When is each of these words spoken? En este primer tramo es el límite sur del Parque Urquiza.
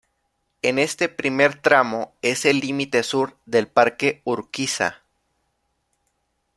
En 0.63 0.79
este 0.79 1.09
primer 1.09 1.61
tramo 1.61 2.15
es 2.23 2.45
el 2.45 2.59
límite 2.61 3.03
sur 3.03 3.37
del 3.45 3.67
Parque 3.67 4.21
Urquiza. 4.25 5.03